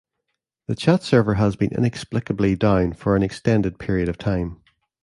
The 0.65 0.73
chat 0.73 1.03
server 1.03 1.35
has 1.35 1.55
been 1.55 1.71
inexplicably 1.77 2.55
down 2.55 2.93
for 2.93 3.15
an 3.15 3.21
extended 3.21 3.77
period 3.77 4.09
of 4.09 4.17
time. 4.17 4.59